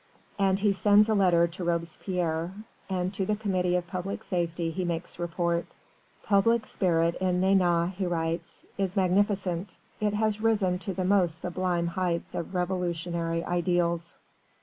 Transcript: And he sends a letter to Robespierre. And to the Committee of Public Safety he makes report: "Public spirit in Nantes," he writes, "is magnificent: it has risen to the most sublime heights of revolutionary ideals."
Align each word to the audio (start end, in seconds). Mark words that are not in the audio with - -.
And 0.39 0.59
he 0.59 0.73
sends 0.73 1.07
a 1.09 1.13
letter 1.13 1.45
to 1.45 1.63
Robespierre. 1.63 2.53
And 2.89 3.13
to 3.13 3.23
the 3.23 3.35
Committee 3.35 3.75
of 3.75 3.85
Public 3.85 4.23
Safety 4.23 4.71
he 4.71 4.83
makes 4.83 5.19
report: 5.19 5.67
"Public 6.23 6.65
spirit 6.65 7.13
in 7.21 7.39
Nantes," 7.39 7.93
he 7.99 8.07
writes, 8.07 8.65
"is 8.79 8.95
magnificent: 8.97 9.77
it 9.99 10.15
has 10.15 10.41
risen 10.41 10.79
to 10.79 10.93
the 10.95 11.05
most 11.05 11.37
sublime 11.39 11.85
heights 11.85 12.33
of 12.33 12.55
revolutionary 12.55 13.43
ideals." 13.43 14.17